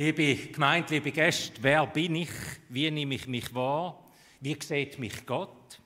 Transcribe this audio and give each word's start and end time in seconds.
Liebe 0.00 0.36
Gemeinde, 0.52 0.94
liebe 0.94 1.10
Gäste, 1.10 1.60
wer 1.60 1.84
bin 1.88 2.14
ich? 2.14 2.30
Wie 2.68 2.88
nehme 2.88 3.16
ich 3.16 3.26
mich 3.26 3.52
wahr? 3.52 4.00
Wie 4.38 4.56
sieht 4.62 4.96
mich 4.96 5.26
Gott? 5.26 5.80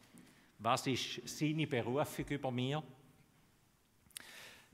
Was 0.59 0.87
ist 0.87 1.27
seine 1.27 1.67
Berufung 1.67 2.27
über 2.29 2.51
mir? 2.51 2.83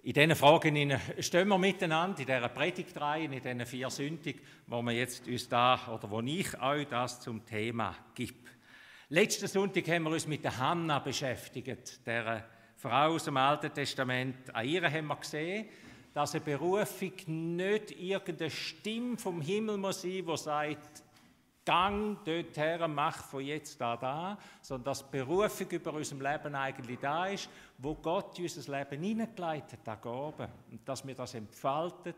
In 0.03 0.13
diesen 0.13 0.35
Fragen 0.35 1.01
stehen 1.21 1.47
wir 1.47 1.57
miteinander 1.57 2.19
in 2.19 2.27
dieser 2.27 2.49
Predigtreihe, 2.49 3.27
in 3.27 3.31
diesen 3.31 3.65
vier 3.65 3.91
Sündigen, 3.91 4.41
wo 4.67 4.83
wir 4.83 4.91
jetzt 4.91 5.29
uns 5.29 5.49
da 5.49 5.87
oder 5.87 6.11
wo 6.11 6.21
ich 6.21 6.61
euch 6.61 6.89
das 6.89 7.21
zum 7.21 7.47
Thema 7.47 7.95
gebe. 8.17 8.51
Letzten 9.09 9.47
Sonntag 9.47 9.87
haben 9.87 10.03
wir 10.03 10.11
uns 10.11 10.27
mit 10.27 10.43
der 10.43 10.59
Hanna 10.59 10.99
beschäftigt, 10.99 12.05
der 12.05 12.45
Frau 12.75 13.15
aus 13.15 13.27
dem 13.27 13.37
Alten 13.37 13.73
Testament. 13.73 14.53
An 14.53 14.67
ihr 14.67 14.83
haben 14.83 15.07
wir 15.07 15.15
gesehen, 15.15 15.69
dass 16.13 16.35
eine 16.35 16.45
Berufung 16.45 17.13
nicht 17.27 17.91
irgendeine 18.01 18.51
Stimme 18.51 19.17
vom 19.17 19.41
Himmel 19.41 19.77
muss 19.77 20.03
sein, 20.03 20.25
die 20.27 20.37
sagt, 20.37 21.03
Gang 21.65 22.25
dorthin, 22.25 22.95
mach 22.95 23.25
von 23.25 23.45
jetzt 23.45 23.79
da 23.79 23.95
da, 23.95 24.39
sondern 24.63 24.85
dass 24.85 25.05
die 25.05 25.19
Berufung 25.19 25.69
über 25.71 25.93
unserem 25.93 26.23
Leben 26.23 26.55
eigentlich 26.55 26.99
da 26.99 27.27
ist, 27.27 27.51
wo 27.77 27.95
Gott 27.95 28.39
in 28.39 28.45
unser 28.45 28.79
Leben 28.79 29.03
hineingeleitet 29.03 29.81
hat, 29.87 30.07
oben. 30.07 30.49
Und 30.71 30.89
dass 30.89 31.07
wir 31.07 31.15
das 31.15 31.35
entfalten, 31.35 32.15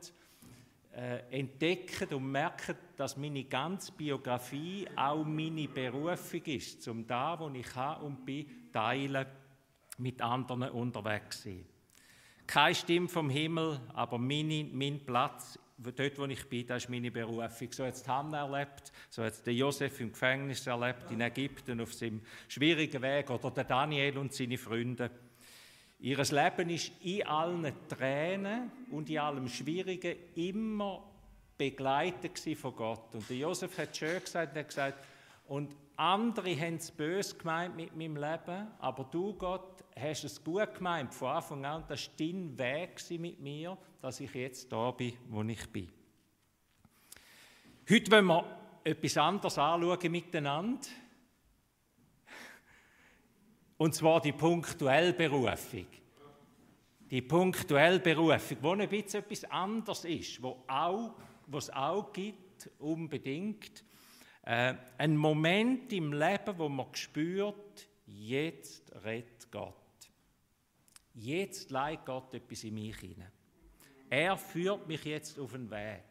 äh, 0.94 1.18
entdecken 1.36 2.14
und 2.14 2.30
merken, 2.30 2.76
dass 2.96 3.16
meine 3.16 3.42
ganze 3.42 3.90
Biografie 3.90 4.86
auch 4.94 5.24
meine 5.24 5.66
Berufung 5.66 6.44
ist, 6.44 6.82
zum 6.82 7.04
da, 7.04 7.36
wo 7.36 7.48
ich 7.48 7.74
habe 7.74 8.04
und 8.04 8.24
bin, 8.24 8.70
teilen, 8.72 9.26
mit 9.98 10.22
anderen 10.22 10.70
unterwegs 10.70 11.42
sein. 11.42 11.64
Keine 12.50 12.74
Stimme 12.74 13.06
vom 13.06 13.30
Himmel, 13.30 13.78
aber 13.94 14.18
meine, 14.18 14.68
mein 14.72 14.98
Platz, 14.98 15.56
dort 15.78 16.18
wo 16.18 16.24
ich 16.24 16.48
bin, 16.48 16.66
das 16.66 16.82
ist 16.82 16.90
meine 16.90 17.08
Berufung. 17.08 17.70
So 17.70 17.84
hat 17.84 17.94
es 17.94 18.08
Hannah 18.08 18.44
erlebt, 18.44 18.90
so 19.08 19.22
hat 19.22 19.34
es 19.34 19.42
Josef 19.46 20.00
im 20.00 20.10
Gefängnis 20.10 20.66
erlebt, 20.66 21.08
in 21.12 21.20
Ägypten 21.20 21.80
auf 21.80 21.94
seinem 21.94 22.20
schwierigen 22.48 23.00
Weg, 23.02 23.30
oder 23.30 23.52
der 23.52 23.62
Daniel 23.62 24.18
und 24.18 24.34
seine 24.34 24.58
Freunde. 24.58 25.12
Ihr 26.00 26.16
Leben 26.16 26.70
ist 26.70 26.90
in 27.02 27.24
allen 27.24 27.72
Tränen 27.88 28.72
und 28.90 29.08
in 29.08 29.18
allem 29.20 29.46
Schwierigen 29.46 30.16
immer 30.34 31.08
begleitet 31.56 32.36
von 32.58 32.74
Gott. 32.74 33.14
Und 33.14 33.30
der 33.30 33.36
Josef 33.36 33.78
hat 33.78 33.96
schön 33.96 34.18
gesagt, 34.18 34.56
er 34.56 34.62
hat 34.62 34.68
gesagt, 34.68 35.04
und 35.46 35.76
andere 35.94 36.58
haben 36.58 36.74
es 36.74 36.90
böse 36.90 37.36
gemeint 37.36 37.76
mit 37.76 37.94
meinem 37.94 38.16
Leben, 38.16 38.66
aber 38.80 39.04
du, 39.04 39.34
Gott, 39.34 39.79
hast 39.98 40.24
es 40.24 40.42
gut 40.42 40.74
gemeint 40.74 41.14
von 41.14 41.28
Anfang 41.28 41.64
an. 41.64 41.84
Das 41.88 42.06
war 42.06 42.14
dein 42.18 42.58
Weg 42.58 43.20
mit 43.20 43.40
mir, 43.40 43.76
dass 44.00 44.20
ich 44.20 44.32
jetzt 44.34 44.70
da 44.72 44.90
bin, 44.90 45.16
wo 45.28 45.42
ich 45.42 45.66
bin. 45.68 45.90
Heute 47.88 48.10
wollen 48.10 48.26
wir 48.26 48.60
etwas 48.84 49.16
anderes 49.16 49.58
anschauen 49.58 50.12
miteinander. 50.12 50.86
Und 53.76 53.94
zwar 53.94 54.20
die 54.20 54.32
punktuelle 54.32 55.12
Berufung. 55.12 55.86
Die 57.10 57.22
punktuelle 57.22 57.98
Berufung, 57.98 58.58
wo 58.60 58.72
ein 58.72 58.88
bisschen 58.88 59.20
etwas 59.20 59.44
anderes 59.44 60.04
ist, 60.04 60.42
wo, 60.42 60.62
auch, 60.68 61.14
es 61.56 61.70
auch 61.70 62.12
gibt, 62.12 62.70
unbedingt. 62.78 63.84
Äh, 64.42 64.74
ein 64.98 65.16
Moment 65.16 65.92
im 65.92 66.12
Leben, 66.12 66.58
wo 66.58 66.68
man 66.68 66.94
spürt, 66.94 67.88
jetzt 68.06 68.92
redet 69.04 69.50
Gott. 69.50 69.79
Jetzt 71.14 71.70
leitet 71.70 72.06
Gott 72.06 72.34
etwas 72.34 72.64
in 72.64 72.74
mich 72.74 72.96
hinein. 72.96 73.32
Er 74.08 74.36
führt 74.36 74.86
mich 74.86 75.04
jetzt 75.04 75.38
auf 75.38 75.52
den 75.52 75.70
Weg. 75.70 76.04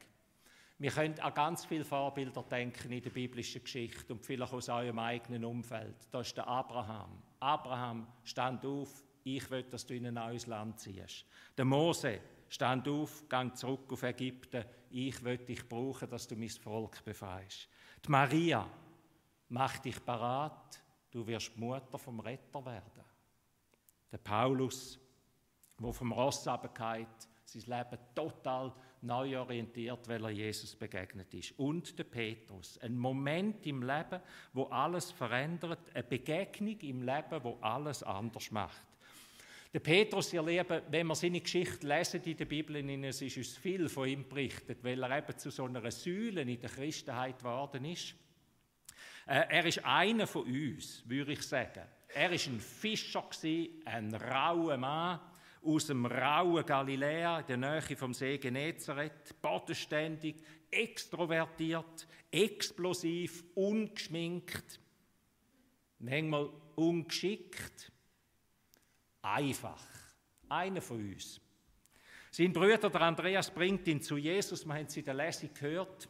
Wir 0.78 0.91
können 0.91 1.19
an 1.19 1.33
ganz 1.33 1.66
viele 1.66 1.83
Vorbilder 1.83 2.41
denken 2.44 2.91
in 2.94 3.03
der 3.03 3.09
biblischen 3.09 3.61
Geschichte 3.61 4.14
und 4.14 4.25
vielleicht 4.25 4.53
aus 4.53 4.69
eurem 4.69 4.97
eigenen 5.00 5.44
Umfeld. 5.44 5.96
Da 6.09 6.22
ist 6.22 6.38
der 6.38 6.47
Abraham. 6.47 7.22
Abraham 7.41 8.07
stand 8.24 8.66
auf, 8.66 9.03
ich 9.25 9.50
will, 9.51 9.63
dass 9.63 9.85
du 9.85 9.96
in 9.96 10.07
ein 10.07 10.13
neues 10.13 10.47
Land 10.47 10.79
ziehst. 10.79 11.25
Der 11.57 11.66
Mose 11.66 12.22
stand 12.47 12.88
auf, 12.88 13.28
gang 13.28 13.57
zurück 13.57 13.91
auf 13.91 14.03
Ägypten, 14.03 14.63
ich 14.90 15.22
will 15.22 15.38
dich 15.38 15.68
brauchen, 15.68 16.09
dass 16.09 16.28
du 16.28 16.38
mein 16.38 16.50
Volk 16.50 17.03
befreist. 17.03 17.68
Die 18.06 18.09
Maria, 18.09 18.66
mach 19.50 19.79
dich 19.79 20.03
parat, 20.03 20.81
du 21.12 21.28
wirst 21.28 21.57
Mutter 21.57 21.97
vom 21.97 22.22
Retter 22.22 22.66
werden. 22.66 23.03
Der 24.12 24.18
Paulus, 24.18 25.00
wo 25.78 25.92
vom 25.92 26.12
Ross 26.12 26.47
runtergeht, 26.47 27.08
sein 27.46 27.80
Leben 27.80 28.00
total 28.14 28.74
neu 29.02 29.40
orientiert, 29.40 30.08
weil 30.08 30.24
er 30.25 30.30
Jesus 30.30 30.75
begegnet 30.75 31.34
ist. 31.34 31.58
Und 31.58 31.97
der 31.97 32.03
Petrus, 32.03 32.78
ein 32.80 32.98
Moment 32.98 33.66
im 33.66 33.81
Leben, 33.81 34.22
wo 34.53 34.66
alles 34.66 35.12
verändert, 35.12 35.80
eine 35.94 36.03
Begegnung 36.03 36.80
im 36.81 37.02
Leben, 37.02 37.44
wo 37.44 37.58
alles 37.62 38.03
anders 38.03 38.52
macht. 38.52 38.84
Der 39.72 39.80
Petrus, 39.80 40.34
ihr 40.34 40.42
Lieben, 40.42 40.81
wenn 40.90 41.08
wir 41.08 41.16
seine 41.16 41.42
Geschichte 41.42 41.88
lesen 41.88 42.24
in 42.24 42.38
der 42.38 42.46
Bibel, 42.46 43.06
es 43.06 43.22
ist 43.22 43.38
uns 43.38 43.56
viel 43.56 43.88
von 43.88 44.08
ihm 44.08 44.28
berichtet, 44.28 44.84
weil 44.84 45.02
er 45.03 45.19
eben 45.19 45.38
zu 45.38 45.52
so 45.52 45.66
einer 45.66 45.92
Säule 45.92 46.42
in 46.42 46.59
der 46.59 46.72
Christenheit 46.72 47.38
geworden 47.38 47.86
ist. 47.86 48.16
Äh, 49.28 49.46
er 49.48 49.66
ist 49.66 49.86
einer 49.86 50.25
von 50.25 50.44
uns, 50.46 51.08
würde 51.08 51.34
ich 51.34 51.44
sagen. 51.44 51.84
Er 52.14 52.31
ist 52.31 52.47
ein 52.47 52.59
Fischer, 52.59 53.24
ein 53.86 54.14
rauer 54.16 54.78
Mann 54.78 55.20
aus 55.62 55.88
dem 55.88 56.06
rauen 56.06 56.66
Galiläa, 56.66 57.42
in 57.42 57.47
der 57.47 57.58
Nähe 57.58 57.96
vom 57.96 58.14
See 58.14 58.38
Genezareth, 58.38 59.40
bodenständig, 59.42 60.38
extrovertiert, 60.72 62.08
explosiv, 62.31 63.44
ungeschminkt, 63.56 64.80
manchmal 66.00 66.50
ungeschickt, 66.75 67.92
einfach. 69.22 69.86
Einer 70.48 70.81
von 70.81 70.98
uns. 70.98 71.40
Sein 72.31 72.53
Bruder, 72.53 72.90
der 72.90 73.02
Andreas, 73.02 73.52
bringt 73.52 73.88
ihn 73.88 74.02
zu 74.02 74.18
Jesus, 74.18 74.66
wir 74.66 74.74
haben 74.74 74.86
es 74.86 74.98
in 74.98 75.06
der 75.06 75.14
Lesung 75.14 75.50
gehört, 75.53 76.09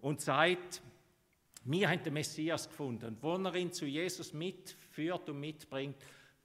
und 0.00 0.20
sagt, 0.20 0.82
wir 1.64 1.88
haben 1.88 2.02
den 2.02 2.12
Messias 2.12 2.68
gefunden. 2.68 3.06
Und 3.06 3.22
wo 3.22 3.34
er 3.34 3.54
ihn 3.56 3.72
zu 3.72 3.86
Jesus 3.86 4.32
mitführt 4.32 4.85
und 4.98 5.40
mitbringt, 5.40 5.96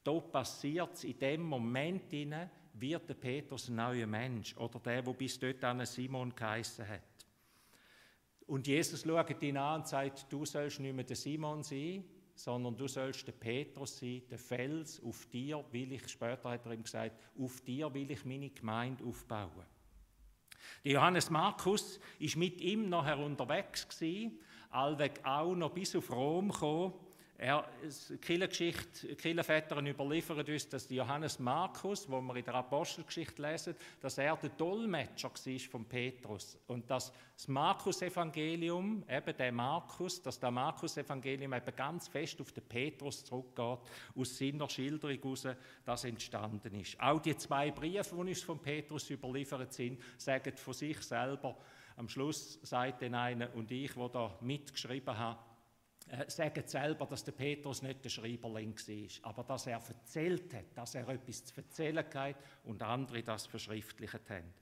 da 0.04 0.20
passiert 0.20 0.94
es 0.94 1.04
in 1.04 1.20
dem 1.20 1.44
Moment 1.44 2.10
hinein, 2.10 2.50
wird 2.74 3.08
der 3.08 3.14
Petrus 3.16 3.70
ein 3.70 3.76
neuer 3.76 4.08
Mensch 4.08 4.56
oder 4.58 4.80
der, 4.80 5.06
wo 5.06 5.14
bis 5.14 5.38
dort 5.38 5.64
an 5.64 5.86
Simon 5.86 6.34
geheißen 6.36 6.88
hat. 6.88 7.02
Und 8.48 8.68
Jesus 8.68 9.04
schaut 9.04 9.42
ihn 9.42 9.58
an 9.58 9.82
und 9.82 9.88
sagt, 9.88 10.32
du 10.32 10.46
sollst 10.46 10.80
nicht 10.80 10.96
mehr 10.96 11.06
der 11.06 11.16
Simon 11.16 11.64
sein, 11.64 12.04
sondern 12.34 12.76
du 12.76 12.88
sollst 12.88 13.28
der 13.28 13.34
Petrus 13.34 14.00
sein, 14.00 14.24
der 14.30 14.40
Fels, 14.40 15.02
auf 15.04 15.26
dir 15.28 15.64
will 15.72 15.92
ich, 15.92 16.08
später 16.08 16.50
hat 16.50 16.66
er 16.66 16.74
ihm 16.74 16.84
gesagt, 16.84 17.16
auf 17.40 17.62
dir 17.62 17.94
will 17.94 18.10
ich 18.10 18.26
meine 18.26 18.50
Gemeinde 18.50 19.04
aufbauen. 19.04 19.66
Der 20.84 20.94
Johannes 20.94 21.30
Markus 21.30 22.00
ist 22.20 22.36
mit 22.36 22.60
ihm 22.60 22.90
nachher 22.90 23.20
unterwegs 23.20 23.88
gewesen, 23.88 24.40
allweg 24.70 25.22
auch 25.24 25.56
noch 25.56 25.72
bis 25.72 25.96
auf 25.96 26.12
Rom 26.12 26.50
gekommen 26.50 26.94
er, 27.42 27.66
die 28.08 28.18
Kirchenväter 28.20 29.82
überliefern 29.82 30.46
uns, 30.46 30.70
dass 30.70 30.88
Johannes 30.92 31.40
Markus, 31.40 32.08
wo 32.08 32.22
wir 32.22 32.36
in 32.36 32.46
der 32.46 32.54
Apostelgeschichte 32.54 33.42
lesen, 33.42 33.76
dass 34.00 34.20
er 34.20 34.38
der 34.38 34.52
Dolmetscher 34.52 35.32
war 35.32 35.60
von 35.72 35.86
Petrus 35.86 36.60
und 36.68 36.88
dass 36.88 37.12
das 37.36 37.48
Markus-Evangelium, 37.48 39.04
eben 39.10 39.38
der 39.38 39.52
Markus, 39.52 40.22
dass 40.22 40.40
der 40.40 40.52
Markus-Evangelium 40.52 41.54
eben 41.54 41.76
ganz 41.76 42.08
fest 42.08 42.40
auf 42.42 42.52
den 42.52 42.64
Petrus 42.64 43.26
zurückgeht, 43.26 43.80
aus 44.16 44.38
seiner 44.38 44.70
Schilderung 44.70 45.18
heraus, 45.18 45.48
das 45.84 46.04
entstanden 46.04 46.80
ist. 46.80 47.00
Auch 47.02 47.20
die 47.20 47.36
zwei 47.36 47.72
Briefe, 47.72 48.16
die 48.16 48.22
uns 48.22 48.44
von 48.44 48.60
Petrus 48.60 49.10
überliefert 49.10 49.74
sind, 49.74 50.00
sagen 50.16 50.56
von 50.56 50.76
sich 50.76 51.02
selber, 51.02 51.58
am 51.98 52.08
Schluss 52.08 52.60
sagt 52.62 53.02
den 53.02 53.16
einen 53.16 53.50
und 53.54 53.72
ich, 53.72 53.96
wo 53.98 54.08
da 54.08 54.38
mitgeschrieben 54.42 55.18
habe, 55.18 55.40
äh, 56.10 56.30
sagen 56.30 56.64
selber, 56.66 57.06
dass 57.06 57.24
der 57.24 57.32
Petrus 57.32 57.82
nicht 57.82 58.04
der 58.04 58.10
Schreiberling 58.10 58.76
war, 58.76 59.30
aber 59.30 59.44
dass 59.44 59.68
er 59.68 59.82
erzählt 59.88 60.54
hat, 60.54 60.66
dass 60.76 60.96
er 60.96 61.08
etwas 61.08 61.46
zu 61.46 61.56
erzählen 61.58 62.06
hat 62.14 62.36
und 62.64 62.82
andere 62.82 63.24
das 63.24 63.46
verschriftlicht 63.46 64.30
haben. 64.30 64.54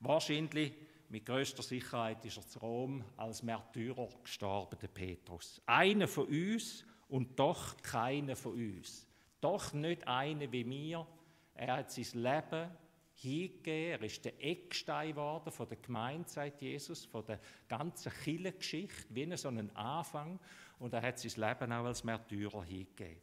Wahrscheinlich, 0.00 0.72
mit 1.08 1.26
größter 1.26 1.62
Sicherheit, 1.62 2.24
ist 2.24 2.36
er 2.36 2.46
zu 2.46 2.58
Rom 2.60 3.04
als 3.16 3.42
Märtyrer 3.42 4.08
gestorben, 4.22 4.78
der 4.80 4.88
Petrus. 4.88 5.60
Einer 5.66 6.06
von 6.06 6.26
uns 6.26 6.84
und 7.08 7.38
doch 7.38 7.76
keiner 7.78 8.36
von 8.36 8.52
uns. 8.52 9.06
Doch 9.40 9.72
nicht 9.72 10.06
einer 10.06 10.50
wie 10.52 10.64
mir. 10.64 11.06
Er 11.54 11.78
hat 11.78 11.90
sein 11.90 12.22
Leben 12.22 12.70
hingegeben. 13.20 14.00
Er 14.00 14.02
ist 14.02 14.24
der 14.24 14.42
Eckstein 14.42 15.10
geworden 15.10 15.50
von 15.50 15.68
der 15.68 15.78
Gemeinde, 15.78 16.28
sagt 16.28 16.62
Jesus, 16.62 17.04
von 17.04 17.24
der 17.24 17.40
ganzen 17.68 18.12
Kirchengeschichte, 18.12 19.14
wie 19.14 19.36
so 19.36 19.48
einen 19.48 19.74
Anfang 19.76 20.38
und 20.78 20.92
er 20.92 21.02
hat 21.02 21.18
sein 21.18 21.48
Leben 21.48 21.72
auch 21.72 21.84
als 21.84 22.04
Märtyrer 22.04 22.64
hingegeben. 22.64 23.20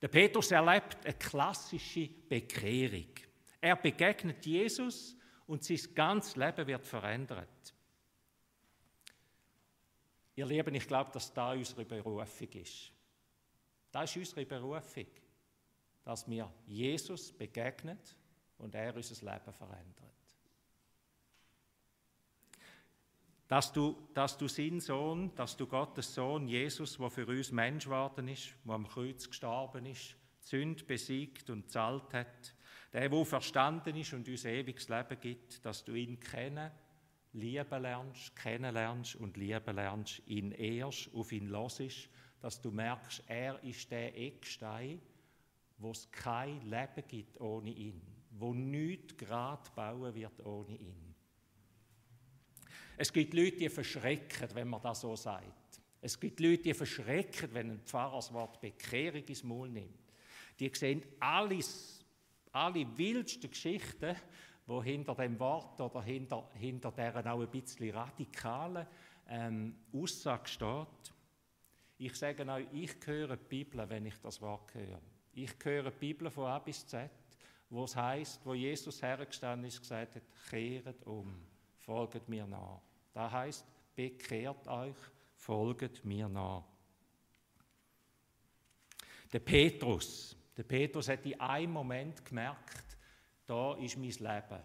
Der 0.00 0.08
Petrus 0.08 0.50
erlebt 0.50 1.04
eine 1.04 1.14
klassische 1.14 2.08
Bekehrung. 2.28 3.08
Er 3.60 3.76
begegnet 3.76 4.44
Jesus 4.44 5.16
und 5.46 5.64
sein 5.64 5.80
ganzes 5.94 6.36
Leben 6.36 6.66
wird 6.66 6.86
verändert. 6.86 7.74
Ihr 10.34 10.46
Lieben, 10.46 10.74
ich 10.74 10.86
glaube, 10.86 11.10
dass 11.12 11.32
da 11.32 11.52
unsere 11.52 11.84
Berufung 11.84 12.48
ist. 12.52 12.92
Das 13.90 14.10
ist 14.10 14.16
unsere 14.16 14.44
Berufung, 14.44 15.06
dass 16.04 16.28
wir 16.28 16.52
Jesus 16.66 17.32
begegnen 17.32 17.98
und 18.58 18.74
er 18.74 18.94
unser 18.94 19.32
Leben 19.32 19.52
verändert. 19.52 20.06
Dass 23.48 23.72
du, 23.72 24.08
dass 24.12 24.36
du 24.36 24.48
sein 24.48 24.80
Sohn, 24.80 25.32
dass 25.36 25.56
du 25.56 25.66
Gottes 25.66 26.14
Sohn 26.14 26.48
Jesus, 26.48 26.96
der 26.98 27.10
für 27.10 27.26
uns 27.26 27.52
Mensch 27.52 27.84
geworden 27.84 28.26
ist, 28.26 28.54
der 28.64 28.74
am 28.74 28.88
Kreuz 28.88 29.28
gestorben 29.28 29.86
ist, 29.86 30.16
Sünde 30.40 30.84
besiegt 30.84 31.48
und 31.50 31.70
zahlt 31.70 32.12
hat, 32.12 32.54
der, 32.92 33.08
der 33.08 33.24
verstanden 33.24 33.96
ist 33.96 34.12
und 34.12 34.28
uns 34.28 34.44
ewiges 34.44 34.88
Leben 34.88 35.20
gibt, 35.20 35.64
dass 35.64 35.84
du 35.84 35.94
ihn 35.94 36.18
kennen, 36.18 36.70
lieben 37.32 37.82
lernst, 37.82 38.34
kennenlernst 38.34 39.16
und 39.16 39.36
lieben 39.36 39.76
lernst, 39.76 40.22
ihn 40.26 40.52
ehrst, 40.52 41.14
auf 41.14 41.30
ihn 41.30 41.48
los 41.48 41.80
ist, 41.80 42.08
dass 42.40 42.60
du 42.60 42.70
merkst, 42.70 43.22
er 43.26 43.62
ist 43.62 43.90
der 43.90 44.16
Eckstein, 44.16 45.00
wo 45.78 45.90
es 45.90 46.10
kein 46.10 46.62
Leben 46.62 47.06
gibt 47.06 47.40
ohne 47.40 47.70
ihn, 47.70 48.00
wo 48.38 48.52
nichts 48.52 49.16
gerade 49.16 49.70
bauen 49.74 50.14
wird 50.14 50.44
ohne 50.44 50.76
ihn. 50.76 51.14
Es 52.96 53.12
gibt 53.12 53.34
Leute, 53.34 53.56
die 53.56 53.68
verschrecken, 53.68 54.48
wenn 54.54 54.68
man 54.68 54.80
das 54.80 55.00
so 55.00 55.14
sagt. 55.16 55.80
Es 56.00 56.18
gibt 56.18 56.40
Leute, 56.40 56.62
die 56.62 56.74
verschrecken, 56.74 57.52
wenn 57.52 57.70
ein 57.72 57.80
Pfarrer 57.80 58.16
das 58.16 58.32
Wort 58.32 58.60
Bekehrung 58.60 59.24
ins 59.24 59.42
Maul 59.42 59.68
nimmt. 59.68 60.12
Die 60.58 60.70
sehen 60.74 61.02
alles, 61.20 62.04
alle 62.52 62.86
wildsten 62.96 63.50
Geschichten, 63.50 64.16
wo 64.66 64.82
hinter 64.82 65.14
dem 65.14 65.38
Wort 65.38 65.80
oder 65.80 66.02
hinter, 66.02 66.50
hinter 66.54 66.90
deren 66.92 67.26
auch 67.28 67.40
ein 67.40 67.50
bisschen 67.50 67.94
radikalen 67.94 68.86
ähm, 69.28 69.76
Aussage 69.92 70.48
steht. 70.48 71.14
Ich 71.98 72.14
sage 72.14 72.46
euch, 72.46 72.66
ich 72.72 72.94
höre 73.04 73.36
die 73.36 73.48
Bibel, 73.48 73.88
wenn 73.88 74.06
ich 74.06 74.18
das 74.18 74.40
Wort 74.40 74.74
höre. 74.74 75.00
Ich 75.32 75.52
höre 75.62 75.90
die 75.90 75.98
Bibel 75.98 76.30
von 76.30 76.46
A 76.46 76.58
bis 76.58 76.86
Z, 76.86 77.10
wo 77.68 77.84
es 77.84 77.96
heißt, 77.96 78.44
wo 78.44 78.54
Jesus 78.54 79.02
hergestanden 79.02 79.66
ist, 79.68 79.80
gesagt 79.80 80.14
hat, 80.14 80.22
kehret 80.48 81.04
um, 81.06 81.34
folget 81.78 82.28
mir 82.28 82.46
nach. 82.46 82.80
Das 83.12 83.32
heißt, 83.32 83.66
bekehrt 83.94 84.66
euch, 84.68 84.96
folget 85.34 86.04
mir 86.04 86.28
nach. 86.28 86.64
Der 89.32 89.40
Petrus, 89.40 90.36
der 90.56 90.62
Petrus 90.62 91.08
hat 91.08 91.26
in 91.26 91.40
einem 91.40 91.72
Moment 91.72 92.24
gemerkt, 92.24 92.96
da 93.46 93.74
ist 93.74 93.96
mein 93.96 94.10
Leben. 94.10 94.62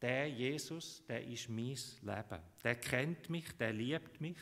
Der 0.00 0.28
Jesus, 0.28 1.04
der 1.06 1.26
ist 1.26 1.48
mein 1.48 1.76
Leben. 2.02 2.42
Der 2.62 2.76
kennt 2.76 3.28
mich, 3.28 3.56
der 3.56 3.72
liebt 3.72 4.20
mich, 4.20 4.38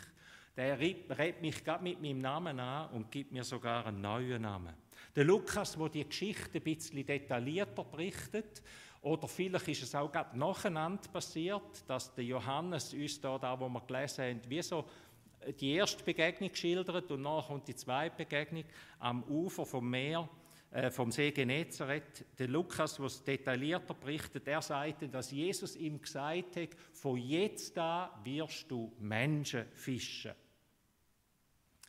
der 0.54 0.78
redet 0.78 1.40
mich 1.40 1.64
gerade 1.64 1.82
mit 1.82 2.00
meinem 2.00 2.18
Namen 2.18 2.60
an 2.60 2.90
und 2.90 3.10
gibt 3.10 3.32
mir 3.32 3.44
sogar 3.44 3.86
einen 3.86 4.00
neuen 4.00 4.42
Namen. 4.42 4.74
Der 5.14 5.24
Lukas, 5.24 5.78
wo 5.78 5.88
die 5.88 6.04
Geschichte 6.04 6.58
ein 6.58 6.62
bisschen 6.62 7.04
detaillierter 7.04 7.84
berichtet, 7.84 8.62
oder 9.02 9.28
vielleicht 9.28 9.68
ist 9.68 9.84
es 9.84 9.94
auch 9.94 10.10
gerade 10.10 10.36
nacheinander 10.36 11.08
passiert, 11.12 11.84
dass 11.86 12.12
der 12.14 12.24
Johannes 12.24 12.92
uns 12.92 13.20
da, 13.20 13.38
da 13.38 13.58
wo 13.58 13.68
wir 13.68 13.80
gelesen 13.82 14.24
haben, 14.24 14.40
wie 14.48 14.62
so 14.62 14.84
die 15.60 15.74
erste 15.74 16.02
Begegnung 16.02 16.52
schildert 16.52 17.10
und 17.10 17.22
nachher 17.22 17.48
kommt 17.48 17.68
die 17.68 17.76
zweite 17.76 18.16
Begegnung 18.16 18.64
am 18.98 19.22
Ufer 19.24 19.64
vom 19.64 19.88
Meer 19.88 20.28
äh, 20.72 20.90
vom 20.90 21.12
See 21.12 21.30
Genezareth, 21.30 22.24
der 22.38 22.48
Lukas, 22.48 22.98
was 23.00 23.22
detaillierter 23.22 23.94
berichtet, 23.94 24.48
er 24.48 24.60
sagte, 24.60 25.08
dass 25.08 25.30
Jesus 25.30 25.76
ihm 25.76 26.00
gesagt 26.02 26.56
hat, 26.56 26.70
von 26.92 27.16
jetzt 27.16 27.78
an 27.78 28.10
wirst 28.24 28.70
du 28.70 28.92
Menschen 28.98 29.66
fischen. 29.72 30.32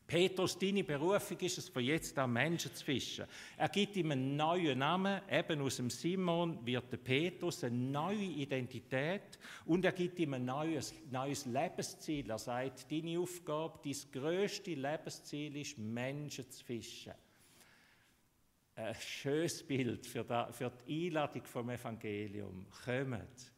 Petrus, 0.08 0.58
deine 0.58 0.86
Berufung 0.86 1.38
ist 1.42 1.58
es, 1.58 1.68
von 1.68 1.84
jetzt 1.84 2.18
an 2.18 2.32
Menschen 2.32 2.74
zu 2.74 2.86
fischen. 2.86 3.26
Er 3.58 3.68
gibt 3.68 3.98
ihm 3.98 4.12
einen 4.12 4.38
neuen 4.38 4.80
Namen, 4.80 5.22
eben 5.30 5.62
aus 5.62 5.76
dem 5.76 5.90
Simon 5.90 6.66
wird 6.66 6.90
der 6.90 6.98
Petrus 6.98 7.66
eine 7.66 7.76
neue 7.76 8.24
Identität 8.24 9.38
und 9.66 9.84
er 9.84 9.92
gibt 9.92 10.18
ihm 10.20 10.34
ein 10.34 10.46
neues, 10.46 10.94
neues 11.12 11.46
Lebensziel. 11.46 12.30
Er 12.30 12.40
sagt, 12.40 12.90
deine 12.90 13.20
Aufgabe, 13.20 13.80
dein 13.84 13.96
größte 14.14 14.76
Lebensziel 14.76 15.58
ist, 15.58 15.78
Menschen 15.78 16.50
zu 16.50 16.64
fischen 16.64 17.14
ein 18.78 18.96
schönes 18.96 19.66
Bild 19.66 20.06
für 20.06 20.24
die, 20.24 21.08
Einladung 21.08 21.44
vom 21.46 21.70
Evangelium. 21.72 22.68
Kommt, 22.86 23.52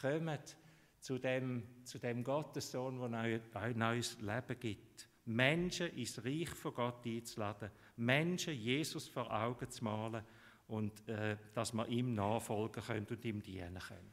kommt 0.00 0.56
zu 0.98 1.18
dem, 1.18 1.62
zu 1.84 1.98
dem 1.98 2.24
Gottessohn, 2.24 2.98
der 2.98 3.62
ein 3.62 3.78
neues 3.78 4.18
Leben 4.20 4.58
gibt. 4.58 5.11
Menschen 5.24 5.94
ins 5.96 6.24
Reich 6.24 6.50
von 6.50 6.74
Gott 6.74 7.06
einzuladen, 7.06 7.70
Menschen 7.96 8.54
Jesus 8.54 9.08
vor 9.08 9.32
Augen 9.32 9.70
zu 9.70 9.84
malen 9.84 10.24
und 10.68 11.08
äh, 11.08 11.36
dass 11.54 11.72
wir 11.72 11.86
ihm 11.88 12.14
nachfolgen 12.14 12.82
können 12.82 13.06
und 13.08 13.24
ihm 13.24 13.42
dienen 13.42 13.78
können. 13.78 14.12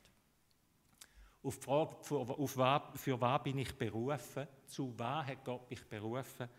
Auf 1.41 1.57
die 1.57 1.63
Frage, 1.63 1.95
für, 2.01 2.17
auf 2.17 2.57
was, 2.57 3.01
für 3.01 3.19
was 3.19 3.43
bin 3.43 3.59
ich 3.59 3.75
berufen, 3.77 4.47
zu 4.65 4.93
was 4.97 5.25
hat 5.25 5.45
Gott 5.45 5.69
mich 5.69 5.87
berufen, 5.87 6.49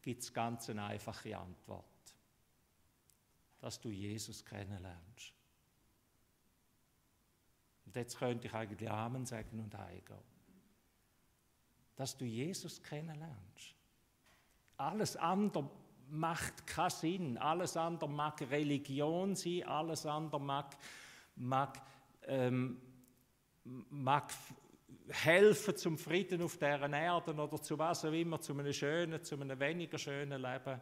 gibt 0.00 0.22
es 0.22 0.32
ganz 0.32 0.70
eine 0.70 0.84
einfache 0.84 1.36
Antwort 1.36 1.84
dass 3.60 3.78
du 3.78 3.90
Jesus 3.90 4.44
kennenlernst. 4.44 5.34
Und 7.84 7.96
jetzt 7.96 8.18
könnte 8.18 8.46
ich 8.46 8.54
eigentlich 8.54 8.90
Amen 8.90 9.26
sagen 9.26 9.60
und 9.60 9.76
heimgehen. 9.76 10.18
Dass 11.96 12.16
du 12.16 12.24
Jesus 12.24 12.82
kennenlernst. 12.82 13.74
Alles 14.80 15.14
andere 15.16 15.68
macht 16.08 16.66
keinen 16.66 16.90
Sinn. 16.90 17.38
Alles 17.38 17.76
andere 17.76 18.08
mag 18.08 18.40
Religion 18.50 19.34
sein, 19.36 19.62
alles 19.64 20.06
andere 20.06 20.40
mag, 20.40 20.74
mag, 21.36 21.82
ähm, 22.26 22.80
mag 23.64 24.32
helfen 25.10 25.76
zum 25.76 25.98
Frieden 25.98 26.40
auf 26.40 26.56
deren 26.56 26.94
Erden 26.94 27.38
oder 27.38 27.60
zu 27.60 27.78
was 27.78 28.06
auch 28.06 28.12
immer, 28.12 28.40
zu 28.40 28.54
einem 28.54 28.72
schönen, 28.72 29.22
zu 29.22 29.34
einem 29.34 29.60
weniger 29.60 29.98
schönen 29.98 30.40
Leben. 30.40 30.80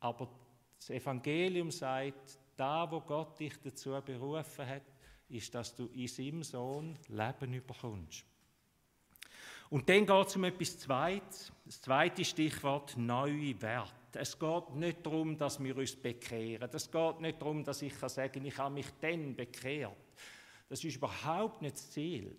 Aber 0.00 0.28
das 0.76 0.90
Evangelium 0.90 1.70
sagt, 1.70 2.38
da, 2.54 2.90
wo 2.90 3.00
Gott 3.00 3.40
dich 3.40 3.58
dazu 3.62 3.98
berufen 4.04 4.66
hat, 4.66 4.82
ist, 5.30 5.54
dass 5.54 5.74
du 5.74 5.86
in 5.86 6.06
seinem 6.06 6.42
Sohn 6.42 6.98
Leben 7.08 7.54
überkommst. 7.54 8.26
Und 9.70 9.88
dann 9.88 10.06
geht 10.06 10.26
es 10.26 10.36
um 10.36 10.44
etwas 10.44 10.78
Zweites. 10.78 11.52
Das 11.64 11.80
zweite 11.80 12.24
Stichwort 12.24 12.96
neue 12.96 13.60
Werte. 13.60 14.18
Es 14.18 14.38
geht 14.38 14.74
nicht 14.74 15.04
darum, 15.04 15.36
dass 15.36 15.62
wir 15.62 15.76
uns 15.76 15.96
bekehren. 15.96 16.70
Es 16.72 16.90
geht 16.90 17.20
nicht 17.20 17.40
darum, 17.40 17.64
dass 17.64 17.82
ich 17.82 17.94
sagen 17.94 18.32
kann, 18.32 18.44
ich 18.44 18.58
habe 18.58 18.74
mich 18.74 18.86
dann 19.00 19.34
bekehrt. 19.34 19.96
Das 20.68 20.82
ist 20.82 20.96
überhaupt 20.96 21.62
nicht 21.62 21.76
das 21.76 21.90
Ziel. 21.90 22.36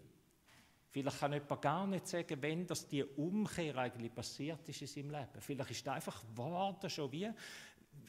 Vielleicht 0.89 1.19
kann 1.19 1.33
jemand 1.33 1.61
gar 1.61 1.85
nicht 1.85 2.07
sagen, 2.07 2.41
wenn 2.41 2.65
das 2.65 2.87
die 2.87 3.03
Umkehr 3.03 3.77
eigentlich 3.77 4.13
passiert 4.13 4.67
ist 4.67 4.81
in 4.81 4.87
seinem 4.87 5.11
Leben. 5.11 5.41
Vielleicht 5.41 5.71
ist 5.71 5.81
es 5.81 5.87
einfach 5.87 6.23
geworden, 6.25 6.89
schon 6.89 7.11
wie, 7.11 7.29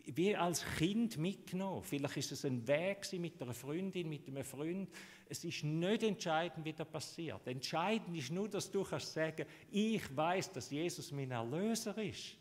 wie 0.04 0.34
als 0.34 0.64
Kind 0.76 1.18
mitgenommen. 1.18 1.82
Vielleicht 1.82 2.16
ist 2.16 2.32
es 2.32 2.44
ein 2.44 2.66
Weg 2.66 3.06
mit 3.12 3.40
einer 3.42 3.54
Freundin, 3.54 4.08
mit 4.08 4.26
einem 4.26 4.44
Freund. 4.44 4.88
Es 5.28 5.44
ist 5.44 5.64
nicht 5.64 6.02
entscheidend, 6.02 6.64
wie 6.64 6.72
das 6.72 6.88
passiert. 6.88 7.46
Entscheidend 7.46 8.16
ist 8.16 8.30
nur, 8.30 8.48
dass 8.48 8.70
du 8.70 8.82
kannst 8.82 9.12
sagen, 9.12 9.46
ich 9.70 10.16
weiß, 10.16 10.52
dass 10.52 10.70
Jesus 10.70 11.12
mein 11.12 11.30
Erlöser 11.30 11.96
ist. 11.98 12.36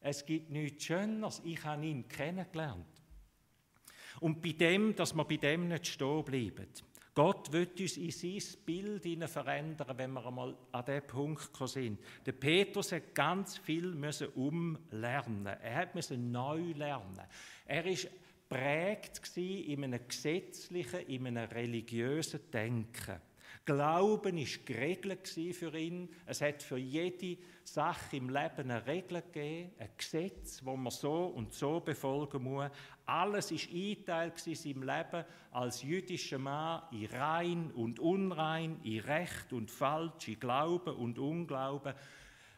Es 0.00 0.24
gibt 0.24 0.50
nichts 0.50 0.84
Schöneres. 0.84 1.42
Ich 1.44 1.62
habe 1.64 1.84
ihn 1.84 2.06
kennengelernt. 2.06 2.86
Und 4.20 4.40
bei 4.40 4.52
dem, 4.52 4.94
dass 4.94 5.14
wir 5.14 5.24
bei 5.24 5.36
dem 5.36 5.68
nicht 5.68 5.86
stehen 5.86 6.24
bleiben. 6.24 6.68
Gott 7.14 7.52
wird 7.52 7.80
uns 7.80 7.96
in 7.96 8.10
sein 8.10 8.42
Bild 8.64 9.28
verändern, 9.28 9.98
wenn 9.98 10.12
wir 10.12 10.26
einmal 10.26 10.56
an 10.72 10.84
diesen 10.84 11.06
Punkt 11.06 11.68
sind. 11.68 11.98
Der 12.24 12.32
Petrus 12.32 12.92
hat 12.92 13.14
ganz 13.14 13.58
viel 13.58 13.94
müssen 13.94 14.28
umlernen. 14.28 15.46
Er 15.46 15.74
hat 15.74 15.94
müssen 15.94 16.30
neu 16.30 16.72
lernen. 16.72 17.20
Er 17.66 17.84
ist 17.84 18.08
prägt 18.50 19.36
in 19.36 19.84
einem 19.84 20.06
gesetzlichen, 20.06 21.06
in 21.06 21.26
einem 21.26 21.48
religiösen 21.50 22.50
Denken. 22.50 23.20
Glauben 23.66 24.38
ist 24.38 24.64
geregelt 24.66 25.28
für 25.28 25.76
ihn. 25.76 26.08
Es 26.26 26.40
hat 26.40 26.62
für 26.62 26.78
jede 26.78 27.40
Sache 27.62 28.16
im 28.16 28.28
Leben 28.28 28.70
eine 28.70 28.86
Regel 28.86 29.22
gegeben, 29.22 29.72
ein 29.78 29.90
Gesetz, 29.96 30.64
wo 30.64 30.76
man 30.76 30.90
so 30.90 31.26
und 31.26 31.52
so 31.52 31.80
befolgen 31.80 32.42
muss. 32.42 32.70
Alles 33.06 33.50
ist 33.50 33.70
eingeteilt 33.70 34.46
in 34.46 34.54
seinem 34.54 34.82
Leben 34.82 35.24
als 35.52 35.82
jüdischer 35.82 36.38
Mann 36.38 36.82
in 36.90 37.06
rein 37.06 37.70
und 37.72 38.00
unrein, 38.00 38.80
in 38.82 39.00
recht 39.00 39.52
und 39.52 39.70
falsch, 39.70 40.28
in 40.28 40.40
Glauben 40.40 40.96
und 40.96 41.18
Unglauben. 41.18 41.94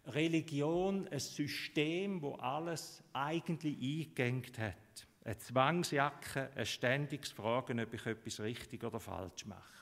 Religion, 0.07 1.09
ein 1.09 1.21
System, 1.21 2.23
wo 2.23 2.35
alles 2.35 3.03
eigentlich 3.13 3.77
eingängt 3.77 4.59
hat. 4.59 4.77
Eine 5.25 5.39
Zwangsjacke, 5.39 6.51
ein 6.57 6.67
ständiges 6.67 7.31
Fragen, 7.31 7.79
ob 7.81 7.95
ich 7.95 8.07
etwas 8.07 8.41
richtig 8.41 8.83
oder 8.83 8.99
falsch 8.99 9.47
mache. 9.47 9.82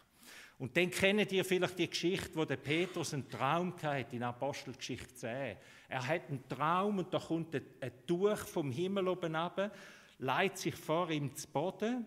Und 0.60 0.76
dann 0.76 0.90
kennt 0.90 1.32
ihr 1.32 1.42
vielleicht 1.42 1.78
die 1.78 1.88
Geschichte, 1.88 2.32
wo 2.34 2.44
der 2.44 2.58
Petrus 2.58 3.14
einen 3.14 3.26
Traum 3.30 3.72
hatte 3.82 4.14
in 4.14 4.22
Apostelgeschichte 4.22 5.14
10. 5.14 5.56
Er 5.88 6.06
hat 6.06 6.28
einen 6.28 6.46
Traum 6.46 6.98
und 6.98 7.14
da 7.14 7.18
kommt 7.18 7.54
ein, 7.54 7.62
ein 7.80 7.92
Tuch 8.06 8.36
vom 8.36 8.70
Himmel 8.70 9.08
oben 9.08 9.34
ab, 9.36 9.74
leitet 10.18 10.58
sich 10.58 10.74
vor 10.74 11.10
ihm 11.10 11.34
zu 11.34 11.48
Boden. 11.48 12.04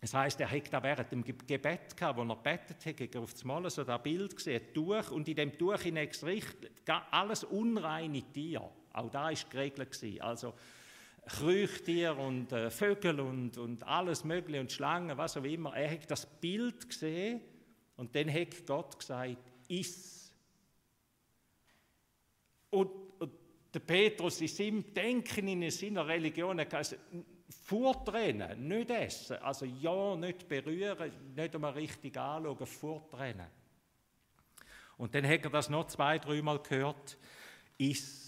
Das 0.00 0.14
heißt, 0.14 0.40
er 0.40 0.52
hat 0.52 0.72
da 0.72 0.80
während 0.84 1.10
dem 1.10 1.24
Gebet 1.24 1.96
gehabt, 1.96 2.16
wo 2.16 2.22
er 2.22 2.36
betet 2.36 2.86
hat, 2.86 3.16
auf 3.16 3.32
das 3.32 3.42
Mal 3.42 3.68
so 3.68 3.82
das 3.82 4.02
Bild 4.04 4.36
gesehen, 4.36 4.62
ein 4.62 4.72
Tuch 4.72 5.10
und 5.10 5.26
in 5.26 5.34
dem 5.34 5.58
Tuch 5.58 5.80
hinein 5.80 6.10
alles 7.10 7.42
unreine 7.42 8.22
Tiere. 8.22 8.70
Auch 8.92 9.10
da 9.10 9.30
ist 9.30 9.50
geregelt 9.50 10.00
Also 10.20 10.54
Krüchtier 11.26 12.16
und 12.18 12.52
äh, 12.52 12.70
Vögel 12.70 13.18
und, 13.18 13.58
und 13.58 13.82
alles 13.82 14.22
Mögliche 14.22 14.60
und 14.60 14.70
Schlangen, 14.70 15.18
was 15.18 15.36
auch 15.36 15.42
immer. 15.42 15.74
Er 15.74 15.90
hat 15.90 16.08
das 16.08 16.24
Bild 16.24 16.88
gesehen 16.88 17.40
und 17.96 18.14
dann 18.14 18.32
hat 18.32 18.66
Gott 18.66 18.98
gesagt, 18.98 19.36
iss. 19.68 20.32
Und, 22.70 22.90
und 23.18 23.32
der 23.72 23.80
Petrus 23.80 24.40
in 24.40 24.48
seinem 24.48 24.94
Denken, 24.94 25.48
in 25.48 25.70
seiner 25.70 26.06
Religion, 26.06 26.58
hat 26.60 26.70
gesagt, 26.70 26.98
vortrennen, 27.48 28.66
nicht 28.66 28.90
essen. 28.90 29.36
Also 29.38 29.64
ja, 29.64 30.16
nicht 30.16 30.48
berühren, 30.48 31.34
nicht 31.34 31.54
einmal 31.54 31.72
richtig 31.72 32.16
anschauen, 32.16 32.66
vortrennen. 32.66 33.46
Und 34.96 35.14
dann 35.14 35.26
hat 35.26 35.44
er 35.44 35.50
das 35.50 35.68
noch 35.68 35.86
zwei, 35.86 36.18
dreimal 36.18 36.60
gehört, 36.60 37.16
iss. 37.78 38.23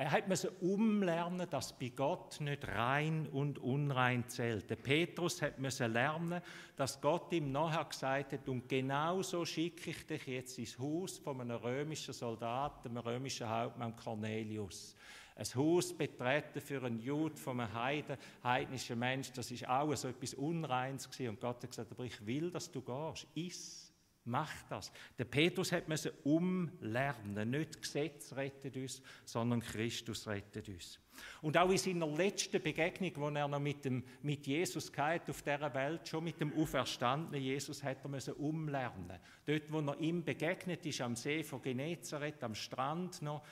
Er 0.00 0.12
hat 0.12 0.28
müssen 0.28 0.48
umlernen, 0.62 1.46
dass 1.50 1.78
bei 1.78 1.90
Gott 1.90 2.40
nicht 2.40 2.66
rein 2.66 3.28
und 3.28 3.58
unrein 3.58 4.26
zählt. 4.30 4.70
Der 4.70 4.76
Petrus 4.76 5.42
hat 5.42 5.58
müssen 5.58 5.92
lernen, 5.92 6.40
dass 6.74 7.02
Gott 7.02 7.30
ihm 7.34 7.52
nachher 7.52 7.84
gesagt 7.84 8.32
hat, 8.32 8.48
und 8.48 8.66
genau 8.66 9.20
so 9.20 9.44
schicke 9.44 9.90
ich 9.90 10.06
dich 10.06 10.26
jetzt 10.26 10.58
ins 10.58 10.78
Haus 10.78 11.18
von 11.18 11.42
einem 11.42 11.58
römischen 11.58 12.14
Soldaten, 12.14 12.88
einem 12.88 12.96
römischen 12.96 13.46
Hauptmann 13.46 13.94
Cornelius. 13.94 14.96
Ein 15.36 15.54
Haus 15.54 15.92
betreten 15.92 16.62
für 16.62 16.82
einen 16.82 16.98
Jud 16.98 17.38
von 17.38 17.60
einem 17.60 17.74
Heiden, 17.74 18.16
heidnischen 18.42 18.98
Mensch, 18.98 19.30
das 19.32 19.50
ist 19.50 19.68
auch 19.68 19.94
so 19.96 20.08
etwas 20.08 20.32
Unreins 20.32 21.10
gewesen. 21.10 21.28
Und 21.28 21.40
Gott 21.42 21.62
hat 21.62 21.68
gesagt, 21.68 21.92
aber 21.92 22.04
ich 22.04 22.24
will, 22.24 22.50
dass 22.50 22.70
du 22.70 22.80
gehst. 22.80 23.26
Iss. 23.34 23.89
Mach 24.24 24.52
das. 24.68 24.92
Der 25.18 25.24
Petrus 25.24 25.72
hat 25.72 25.88
müssen 25.88 26.12
umlernen. 26.24 27.50
Nicht 27.50 27.80
Gesetz 27.80 28.32
rettet 28.34 28.76
uns, 28.76 29.02
sondern 29.24 29.60
Christus 29.60 30.26
rettet 30.26 30.68
uns. 30.68 31.00
Und 31.42 31.56
auch 31.56 31.70
in 31.70 31.78
seiner 31.78 32.06
letzten 32.06 32.62
Begegnung, 32.62 33.12
wo 33.16 33.28
er 33.28 33.48
noch 33.48 33.58
mit, 33.58 33.84
dem, 33.84 34.04
mit 34.22 34.46
Jesus 34.46 34.92
hatte 34.96 35.30
auf 35.30 35.42
dieser 35.42 35.72
Welt, 35.74 36.06
schon 36.06 36.24
mit 36.24 36.40
dem 36.40 36.52
auferstandenen 36.54 37.42
Jesus, 37.42 37.82
hat 37.82 38.02
er 38.02 38.08
müssen 38.08 38.34
umlernen. 38.34 39.18
Dort, 39.46 39.70
wo 39.72 39.80
er 39.80 40.00
ihm 40.00 40.24
begegnet 40.24 40.84
ist, 40.86 41.00
am 41.00 41.16
See 41.16 41.42
von 41.42 41.62
Genezareth, 41.62 42.42
am 42.42 42.54
Strand 42.54 43.22
noch, 43.22 43.42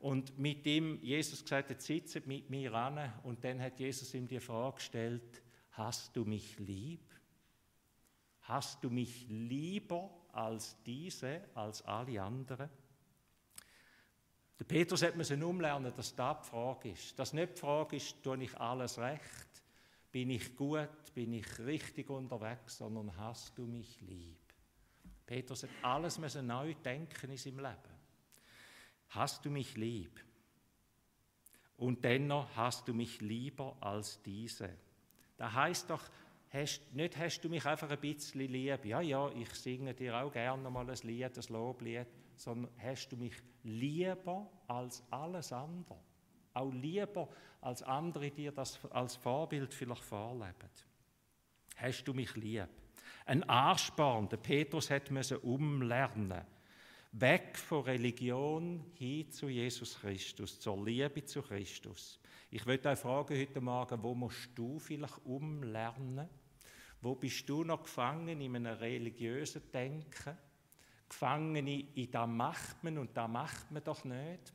und 0.00 0.38
mit 0.38 0.64
ihm 0.66 1.00
Jesus 1.02 1.42
gesagt 1.42 1.70
hat, 1.70 1.82
sitze 1.82 2.22
mit 2.24 2.48
mir 2.50 2.72
an. 2.72 3.12
Und 3.24 3.42
dann 3.42 3.60
hat 3.60 3.80
Jesus 3.80 4.14
ihm 4.14 4.28
die 4.28 4.40
Frage 4.40 4.76
gestellt, 4.76 5.42
hast 5.72 6.14
du 6.16 6.24
mich 6.24 6.58
lieb? 6.58 7.00
Hast 8.48 8.82
du 8.82 8.88
mich 8.88 9.26
lieber 9.28 10.10
als 10.32 10.82
diese, 10.82 11.42
als 11.54 11.82
alle 11.82 12.22
anderen? 12.22 12.70
Der 14.58 14.64
Petrus 14.64 15.02
hat 15.02 15.16
müssen 15.16 15.42
umlernen, 15.42 15.92
dass 15.94 16.14
das 16.14 16.40
die 16.42 16.48
Frage 16.48 16.90
ist. 16.92 17.18
Dass 17.18 17.34
nicht 17.34 17.56
die 17.56 17.60
Frage 17.60 17.96
ist, 17.96 18.22
tue 18.22 18.42
ich 18.42 18.58
alles 18.58 18.98
recht? 18.98 19.62
Bin 20.10 20.30
ich 20.30 20.56
gut? 20.56 20.88
Bin 21.14 21.34
ich 21.34 21.58
richtig 21.58 22.08
unterwegs? 22.08 22.78
Sondern 22.78 23.14
hast 23.18 23.56
du 23.58 23.66
mich 23.66 24.00
lieb? 24.00 24.38
Petrus 25.26 25.64
hat 25.64 25.70
alles 25.82 26.18
müssen 26.18 26.46
neu 26.46 26.72
denken 26.72 27.30
in 27.30 27.36
seinem 27.36 27.58
Leben. 27.58 27.98
Hast 29.10 29.44
du 29.44 29.50
mich 29.50 29.76
lieb? 29.76 30.24
Und 31.76 32.02
dennoch 32.02 32.48
hast 32.56 32.88
du 32.88 32.94
mich 32.94 33.20
lieber 33.20 33.76
als 33.78 34.22
diese. 34.22 34.70
Da 35.36 35.52
heißt 35.52 35.90
doch, 35.90 36.02
hast, 36.50 36.94
nicht 36.94 37.16
hast 37.16 37.40
du 37.40 37.48
mich 37.48 37.64
einfach 37.64 37.90
ein 37.90 38.00
bisschen 38.00 38.40
lieb, 38.40 38.84
ja, 38.84 39.00
ja, 39.00 39.30
ich 39.30 39.50
singe 39.54 39.94
dir 39.94 40.16
auch 40.16 40.32
gerne 40.32 40.70
mal 40.70 40.88
ein 40.88 40.96
Lied, 41.02 41.36
ein 41.36 41.52
Loblied, 41.52 42.06
sondern 42.36 42.70
hast 42.78 43.08
du 43.08 43.16
mich 43.16 43.34
lieber 43.64 44.50
als 44.66 45.02
alles 45.10 45.52
andere. 45.52 45.98
Auch 46.54 46.72
lieber 46.72 47.28
als 47.60 47.82
andere 47.82 48.30
dir 48.30 48.52
das 48.52 48.78
als 48.90 49.16
Vorbild 49.16 49.74
vielleicht 49.74 50.02
vorleben. 50.02 50.70
Hast 51.76 52.04
du 52.04 52.14
mich 52.14 52.34
lieb? 52.36 52.68
Ein 53.26 53.48
Arschborn, 53.48 54.28
der 54.28 54.38
Petrus 54.38 54.90
hat 54.90 55.10
müssen 55.10 55.36
umlernen. 55.38 56.44
Weg 57.12 57.56
von 57.56 57.84
Religion 57.84 58.84
hin 58.94 59.30
zu 59.30 59.48
Jesus 59.48 59.98
Christus, 59.98 60.60
zur 60.60 60.84
Liebe 60.84 61.24
zu 61.24 61.42
Christus. 61.42 62.18
Ich 62.50 62.64
würde 62.66 62.90
euch 62.90 62.98
fragen 62.98 63.38
heute 63.38 63.60
Morgen, 63.60 64.02
wo 64.02 64.14
musst 64.14 64.50
du 64.54 64.78
vielleicht 64.78 65.24
umlernen? 65.24 66.28
Wo 67.00 67.14
bist 67.14 67.48
du 67.48 67.64
noch 67.64 67.84
gefangen 67.84 68.40
in 68.40 68.56
einem 68.56 68.78
religiösen 68.78 69.62
Denken? 69.72 70.36
Gefangen 71.08 71.66
in, 71.66 72.10
da 72.10 72.26
macht 72.26 72.82
man 72.82 72.98
und 72.98 73.16
da 73.16 73.28
macht 73.28 73.70
man 73.70 73.84
doch 73.84 74.04
nicht. 74.04 74.52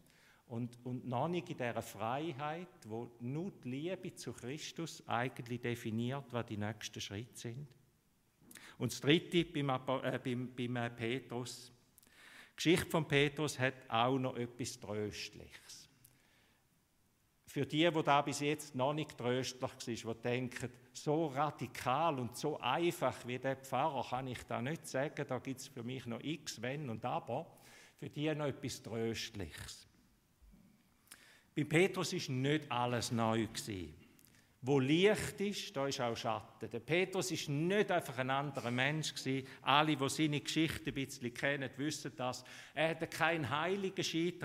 Und, 0.48 0.78
und 0.84 1.08
noch 1.08 1.30
nicht 1.30 1.50
in 1.50 1.58
dieser 1.58 1.82
Freiheit, 1.82 2.68
wo 2.86 3.10
nur 3.22 3.52
die 3.64 3.70
Liebe 3.70 4.14
zu 4.14 4.34
Christus 4.34 5.02
eigentlich 5.08 5.62
definiert, 5.62 6.26
was 6.32 6.46
die 6.46 6.58
nächsten 6.58 7.02
Schritte 7.02 7.36
sind. 7.40 7.68
Und 8.78 8.92
das 8.92 9.02
Dritte 9.02 9.46
beim, 9.46 9.70
äh, 9.70 10.20
beim, 10.24 10.54
beim 10.54 10.76
äh, 10.76 10.90
Petrus. 10.90 11.72
Die 12.52 12.56
Geschichte 12.56 12.86
von 12.86 13.08
Petrus 13.08 13.58
hat 13.58 13.90
auch 13.90 14.20
noch 14.20 14.36
etwas 14.36 14.80
Tröstliches. 14.80 15.83
Für 17.54 17.68
die, 17.68 17.88
die 17.88 18.04
da 18.04 18.20
bis 18.24 18.40
jetzt 18.40 18.74
noch 18.74 18.94
nicht 18.94 19.16
tröstlich 19.16 20.04
war, 20.06 20.16
die 20.16 20.22
denken, 20.24 20.72
so 20.92 21.28
radikal 21.28 22.18
und 22.18 22.36
so 22.36 22.60
einfach 22.60 23.28
wie 23.28 23.38
der 23.38 23.58
Pfarrer 23.58 24.04
kann 24.10 24.28
ich 24.28 24.42
da 24.48 24.60
nicht 24.60 24.88
sagen, 24.88 25.24
da 25.28 25.38
gibt 25.38 25.60
es 25.60 25.68
für 25.68 25.84
mich 25.84 26.04
noch 26.08 26.20
x, 26.20 26.60
wenn 26.64 26.90
und 26.90 27.06
aber, 27.06 27.46
für 28.00 28.10
die 28.10 28.34
noch 28.34 28.48
etwas 28.48 28.82
Tröstliches. 28.82 29.88
Bei 31.56 31.64
Petrus 31.64 32.14
ist 32.14 32.30
nicht 32.30 32.72
alles 32.72 33.12
neu 33.12 33.46
gewesen. 33.46 33.94
Wo 34.64 34.80
Licht 34.80 35.40
ist, 35.40 35.78
da 35.78 35.86
ist 35.88 36.02
auch 36.02 36.18
Schatten. 36.18 36.72
Der 36.72 36.80
Petrus 36.80 37.30
ist 37.30 37.50
nicht 37.50 37.92
einfach 37.92 38.18
ein 38.18 38.32
anderer 38.32 38.72
Mensch 38.72 39.14
gewesen. 39.14 39.48
Alle, 39.62 39.96
die 39.96 40.10
seine 40.10 40.42
Geschichte 40.42 40.90
ein 40.90 40.94
bisschen 40.96 41.32
kennen, 41.32 41.70
wissen 41.78 42.14
das. 42.16 42.44
Er 42.74 42.90
hatte 42.90 43.06
keinen 43.06 43.48
heiligen 43.48 44.04
Schein 44.04 44.40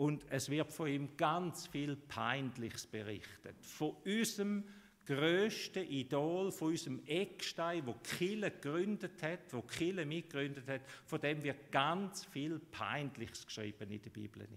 und 0.00 0.24
es 0.30 0.48
wird 0.48 0.72
von 0.72 0.88
ihm 0.88 1.14
ganz 1.18 1.66
viel 1.66 1.94
Peinliches 1.94 2.86
berichtet. 2.86 3.54
Von 3.60 3.96
unserem 4.06 4.64
größten 5.04 5.86
Idol, 5.90 6.50
von 6.52 6.68
unserem 6.68 7.04
Eckstein, 7.04 7.86
wo 7.86 7.92
Kille 8.02 8.50
gegründet 8.50 9.22
hat, 9.22 9.52
wo 9.52 9.60
Kille 9.60 10.06
mitgegründet 10.06 10.66
hat, 10.68 10.80
von 11.04 11.20
dem 11.20 11.42
wird 11.42 11.70
ganz 11.70 12.24
viel 12.24 12.58
Peinliches 12.58 13.44
geschrieben 13.44 13.90
in 13.90 14.00
der 14.00 14.08
Bibel. 14.08 14.48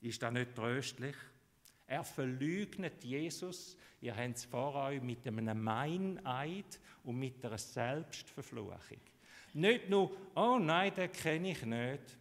Ist 0.00 0.22
das 0.22 0.32
nicht 0.32 0.54
tröstlich? 0.54 1.16
Er 1.88 2.04
verleugnet 2.04 3.02
Jesus, 3.02 3.76
ihr 4.00 4.16
habt 4.16 4.36
es 4.36 4.44
vor 4.44 4.76
euch, 4.76 5.02
mit 5.02 5.26
einem 5.26 5.60
Meineid 5.60 6.78
und 7.02 7.18
mit 7.18 7.44
einer 7.44 7.58
Selbstverfluchung. 7.58 9.00
Nicht 9.54 9.90
nur, 9.90 10.16
oh 10.36 10.60
nein, 10.60 10.94
den 10.94 11.10
kenne 11.10 11.50
ich 11.50 11.66
nicht, 11.66 12.19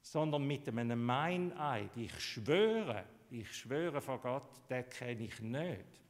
sondern 0.00 0.46
mit 0.46 0.68
einem 0.68 1.04
Meineid. 1.04 1.96
Ich 1.96 2.18
schwöre, 2.20 3.04
ich 3.30 3.52
schwöre 3.52 4.00
vor 4.00 4.20
Gott, 4.20 4.68
den 4.68 4.88
kenne 4.88 5.24
ich 5.24 5.40
nicht. 5.40 6.00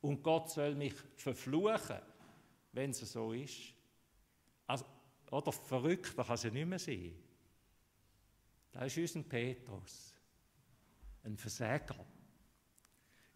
Und 0.00 0.22
Gott 0.22 0.50
soll 0.50 0.74
mich 0.74 0.94
verfluchen, 1.16 2.00
wenn 2.72 2.90
es 2.90 3.00
so 3.00 3.32
ist. 3.32 3.74
Also, 4.66 4.84
oder 5.30 5.52
verrückter 5.52 6.24
kann 6.24 6.34
es 6.34 6.42
ja 6.44 6.50
nicht 6.50 6.66
mehr 6.66 6.78
sein. 6.78 7.14
Da 8.72 8.84
ist 8.84 8.98
unser 8.98 9.22
Petrus, 9.22 10.14
ein 11.24 11.36
Versäger. 11.36 11.96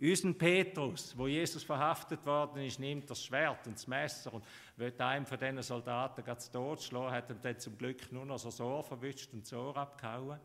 Unseren 0.03 0.37
Petrus, 0.37 1.17
wo 1.17 1.29
Jesus 1.29 1.63
verhaftet 1.63 2.27
worden 2.27 2.65
ist, 2.65 2.81
nimmt 2.81 3.09
das 3.09 3.25
Schwert 3.25 3.65
und 3.69 3.77
das 3.77 3.87
Messer 3.87 4.35
und 4.35 4.45
will 4.77 4.93
einem 4.99 5.25
von 5.25 5.39
diesen 5.39 5.63
Soldaten 5.63 6.25
ganz 6.25 6.51
tot 6.51 6.83
schlagen, 6.83 7.15
hat 7.15 7.31
ihm 7.31 7.41
dann 7.41 7.57
zum 7.57 7.79
Glück 7.79 8.11
nur 8.11 8.27
noch 8.27 8.39
so 8.39 8.49
das 8.49 8.61
Ohr 8.61 8.83
verwischt 8.83 9.33
und 9.33 9.45
das 9.45 9.53
Ohr 9.53 9.77
abgehauen. 9.77 10.41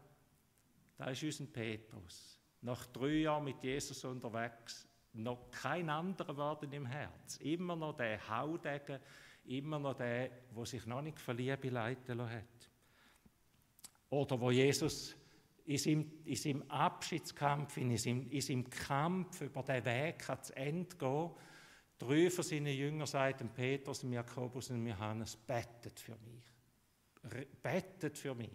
Da 0.96 1.06
ist 1.10 1.24
unser 1.24 1.46
Petrus. 1.46 2.40
Nach 2.62 2.86
drei 2.86 3.22
Jahren 3.22 3.46
mit 3.46 3.64
Jesus 3.64 4.06
unterwegs, 4.06 4.88
noch 5.14 5.50
kein 5.50 5.90
anderer 5.90 6.38
worden 6.38 6.72
im 6.72 6.86
Herz. 6.86 7.38
Immer 7.38 7.76
noch 7.76 7.98
der 7.98 8.30
Haudegen, 8.30 9.00
immer 9.46 9.80
noch 9.80 9.96
der, 9.96 10.30
wo 10.52 10.66
sich 10.66 10.86
noch 10.86 11.02
nicht 11.02 11.20
verlieben 11.20 11.72
leiten 11.72 12.22
hat. 12.22 12.70
Oder 14.12 14.40
wo 14.40 14.52
Jesus 14.52 15.17
in 15.68 15.78
seinem, 15.78 16.12
in 16.26 16.36
seinem 16.36 16.64
Abschiedskampf, 16.70 17.78
in 17.78 17.96
seinem, 17.98 18.30
in 18.30 18.42
seinem 18.42 18.70
Kampf 18.70 19.42
über 19.42 19.62
den 19.64 19.86
Weg 19.86 20.28
ans 20.30 20.50
Ende 20.50 20.96
gehen, 20.96 21.32
Drei 21.98 22.30
von 22.30 22.44
seinen 22.44 22.68
Jüngern 22.68 23.08
sagten, 23.08 23.50
Petrus, 23.50 24.04
Jakobus 24.04 24.70
und 24.70 24.86
Johannes, 24.86 25.36
bettet 25.36 26.00
für 26.00 26.16
mich. 26.18 27.48
Bettet 27.62 28.18
für 28.18 28.36
mich. 28.36 28.52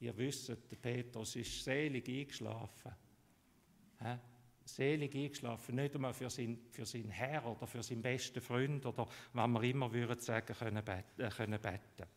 Ihr 0.00 0.16
wisst, 0.16 0.48
der 0.48 0.76
Petrus 0.76 1.36
ist 1.36 1.62
selig 1.62 2.08
eingeschlafen. 2.08 2.92
He? 3.98 4.16
Selig 4.64 5.14
eingeschlafen, 5.14 5.74
nicht 5.76 5.94
einmal 5.94 6.14
für, 6.14 6.30
sein, 6.30 6.58
für 6.70 6.86
seinen 6.86 7.10
Herr 7.10 7.46
oder 7.46 7.66
für 7.66 7.82
seinen 7.82 8.02
besten 8.02 8.40
Freund 8.40 8.84
oder 8.84 9.06
was 9.32 9.48
wir 9.48 9.62
immer 9.62 9.92
würden 9.92 10.20
sagen 10.20 10.54
können, 10.54 10.84
beten. 10.84 11.20
Äh, 11.20 11.28
können 11.28 11.60
beten. 11.60 12.10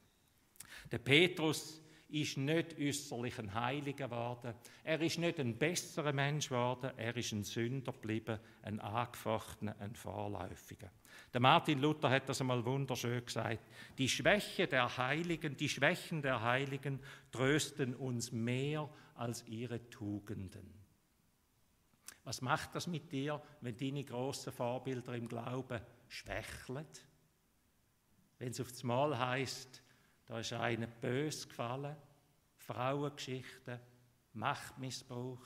Der 0.90 0.98
Petrus 1.00 1.82
ist 2.10 2.38
nicht 2.38 2.78
äußerlich 2.80 3.38
ein 3.40 3.54
Heiliger 3.54 4.08
geworden. 4.08 4.56
Er 4.84 5.00
ist 5.02 5.20
nicht 5.20 5.40
ein 5.40 5.58
besserer 5.58 6.12
Mensch 6.12 6.50
geworden. 6.50 6.92
Er 6.98 7.16
ist 7.16 7.32
ein 7.32 7.44
Sünder 7.44 7.92
geblieben, 7.92 8.40
ein 8.64 8.80
angefochtener, 8.80 9.76
ein 9.80 9.96
Vorläufiger. 9.96 10.90
Der 11.34 11.42
Martin 11.42 11.80
Luther 11.80 12.10
hat 12.10 12.28
das 12.28 12.42
einmal 12.42 12.66
wunderschön 12.66 13.24
gesagt. 13.24 13.64
Die 13.98 14.10
Schwäche 14.10 14.68
der 14.68 14.98
Heiligen, 14.98 15.56
die 15.56 15.70
Schwächen 15.70 16.22
der 16.22 16.42
Heiligen 16.42 17.00
trösten 17.32 17.96
uns 17.96 18.32
mehr 18.32 18.90
als 19.16 19.46
ihre 19.48 19.90
Tugenden. 19.90 20.74
Was 22.24 22.42
macht 22.42 22.76
das 22.76 22.88
mit 22.88 23.12
dir, 23.12 23.42
wenn 23.62 23.78
deine 23.78 24.04
großen 24.04 24.52
Vorbilder 24.52 25.16
im 25.16 25.28
Glauben 25.28 25.82
schwächeln? 26.08 26.86
Wenn 28.40 28.52
es 28.52 28.60
auf 28.62 28.70
das 28.70 28.84
Mal 28.84 29.18
heißt, 29.18 29.84
da 30.30 30.40
ist 30.40 30.54
einer 30.54 30.86
bös 30.86 31.50
gefallen, 31.50 31.98
Frauengeschichten, 32.56 33.80
Machtmissbrauch, 34.34 35.42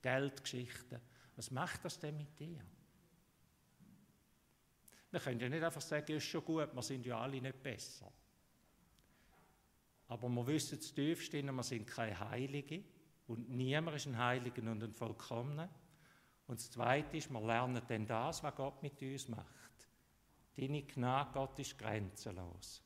Geldgeschichten. 0.00 1.00
Was 1.34 1.50
macht 1.50 1.84
das 1.84 1.98
denn 1.98 2.16
mit 2.16 2.38
dir? 2.38 2.60
Wir 5.10 5.18
können 5.18 5.40
ja 5.40 5.48
nicht 5.48 5.64
einfach 5.64 5.80
sagen, 5.80 6.12
ist 6.12 6.22
schon 6.22 6.44
gut, 6.44 6.72
wir 6.72 6.82
sind 6.82 7.04
ja 7.04 7.20
alle 7.20 7.40
nicht 7.40 7.60
besser. 7.60 8.12
Aber 10.06 10.28
wir 10.28 10.46
wissen 10.46 10.78
das 10.78 10.94
tiefste, 10.94 11.42
wir 11.42 11.62
sind 11.64 11.88
keine 11.88 12.20
Heilige 12.30 12.84
und 13.26 13.50
niemand 13.50 13.96
ist 13.96 14.06
ein 14.06 14.16
Heiliger 14.16 14.70
und 14.70 14.84
ein 14.84 14.94
Vollkommener. 14.94 15.68
Und 16.46 16.60
das 16.60 16.70
Zweite 16.70 17.16
ist, 17.16 17.28
wir 17.28 17.40
lernen 17.40 17.82
dann 17.88 18.06
das, 18.06 18.40
was 18.44 18.54
Gott 18.54 18.84
mit 18.84 19.02
uns 19.02 19.26
macht. 19.26 19.88
Deine 20.54 20.84
Gnade 20.84 21.32
Gott 21.32 21.58
ist 21.58 21.76
grenzenlos. 21.76 22.84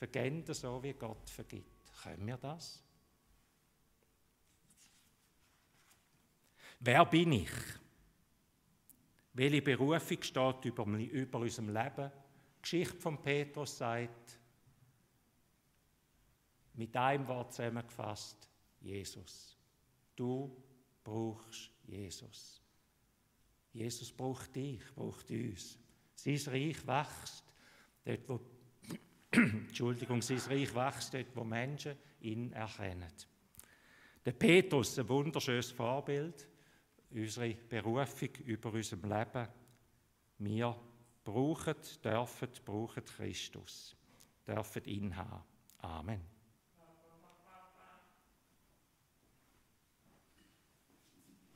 Vergende 0.00 0.54
so, 0.54 0.82
wie 0.82 0.94
Gott 0.94 1.28
vergibt. 1.28 1.92
Können 2.02 2.26
wir 2.26 2.38
das? 2.38 2.82
Wer 6.78 7.04
bin 7.04 7.32
ich? 7.32 7.50
Welche 9.34 9.60
Berufung 9.60 10.22
steht 10.22 10.64
über, 10.64 10.86
über 10.86 11.40
unserem 11.40 11.68
Leben? 11.68 12.10
Die 12.56 12.62
Geschichte 12.62 12.96
von 12.96 13.20
Petrus 13.20 13.76
sagt, 13.76 14.38
mit 16.72 16.96
einem 16.96 17.28
Wort 17.28 17.52
zusammengefasst, 17.52 18.48
Jesus. 18.80 19.58
Du 20.16 20.56
brauchst 21.04 21.70
Jesus. 21.84 22.62
Jesus 23.70 24.10
braucht 24.10 24.56
dich, 24.56 24.80
braucht 24.94 25.30
uns. 25.30 25.78
Sein 26.14 26.40
Reich 26.46 26.86
wächst, 26.86 27.44
dort 28.02 28.26
wo, 28.30 28.40
Entschuldigung, 29.30 30.22
sein 30.22 30.38
Reich 30.38 30.74
wächst, 30.74 31.14
dort 31.14 31.36
wo 31.36 31.44
Menschen 31.44 31.96
ihn 32.20 32.52
erkennen. 32.52 33.12
Der 34.24 34.32
Petrus, 34.32 34.98
ein 34.98 35.08
wunderschönes 35.08 35.70
Vorbild, 35.70 36.48
unsere 37.10 37.54
Berufung 37.54 38.28
über 38.44 38.72
unserem 38.72 39.02
Leben. 39.02 39.48
Wir 40.38 40.76
brauchen, 41.24 41.76
dürfen, 42.04 42.48
brauchen 42.64 43.04
Christus, 43.04 43.96
dürfen 44.46 44.84
ihn 44.84 45.16
haben. 45.16 45.42
Amen. 45.78 46.39